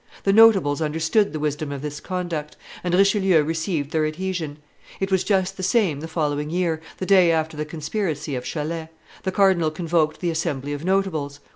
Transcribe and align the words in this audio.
The 0.23 0.33
Notables 0.33 0.81
understood 0.81 1.31
the 1.31 1.39
wisdom 1.39 1.71
of 1.71 1.83
this 1.83 1.99
conduct, 1.99 2.57
and 2.83 2.95
Richelieu 2.95 3.43
received 3.43 3.91
their 3.91 4.07
adhesion. 4.07 4.57
It 4.99 5.11
was 5.11 5.23
just 5.23 5.57
the 5.57 5.61
same 5.61 5.99
the 5.99 6.07
following 6.07 6.49
year, 6.49 6.81
the 6.97 7.05
day 7.05 7.31
after 7.31 7.55
the 7.55 7.65
conspiracy 7.65 8.35
of 8.35 8.43
Chalais; 8.43 8.89
the 9.21 9.31
cardinal 9.31 9.69
convoked 9.69 10.19
the 10.19 10.31
Assembly 10.31 10.73
of 10.73 10.83
Notables. 10.83 11.39